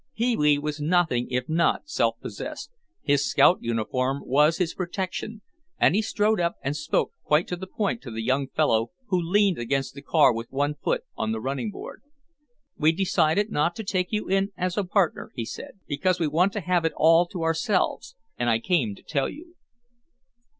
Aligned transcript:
Pee 0.15 0.35
wee 0.35 0.57
was 0.57 0.81
nothing 0.81 1.27
if 1.29 1.47
not 1.47 1.87
self 1.87 2.19
possessed, 2.19 2.71
his 3.03 3.29
scout 3.29 3.59
uniform 3.61 4.23
was 4.25 4.57
his 4.57 4.73
protection, 4.73 5.43
and 5.77 5.93
he 5.93 6.01
strode 6.01 6.39
up 6.39 6.55
and 6.63 6.75
spoke 6.75 7.11
quite 7.21 7.47
to 7.49 7.55
the 7.55 7.67
point 7.67 8.01
to 8.01 8.09
the 8.09 8.23
young 8.23 8.47
fellow 8.47 8.89
who 9.09 9.21
leaned 9.21 9.59
against 9.59 9.93
the 9.93 10.01
car 10.01 10.33
with 10.33 10.51
one 10.51 10.73
foot 10.73 11.03
on 11.15 11.31
the 11.31 11.39
running 11.39 11.69
board. 11.69 12.01
"We 12.75 12.91
decided 12.91 13.51
not 13.51 13.75
to 13.75 13.83
take 13.83 14.11
you 14.11 14.27
in 14.27 14.51
as 14.57 14.75
a 14.75 14.83
partner," 14.83 15.31
he 15.35 15.45
said, 15.45 15.79
"because 15.87 16.19
we 16.19 16.27
want 16.27 16.51
to 16.53 16.61
have 16.61 16.83
it 16.83 16.93
all 16.95 17.27
to 17.27 17.43
ourselves 17.43 18.15
and 18.39 18.49
I 18.49 18.57
came 18.57 18.95
to 18.95 19.03
tell 19.03 19.29
you." 19.29 19.53